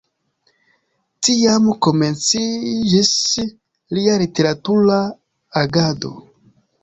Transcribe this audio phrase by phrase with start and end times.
[1.27, 3.11] Tiam komenciĝis
[3.97, 4.99] lia literatura
[5.65, 6.15] agado.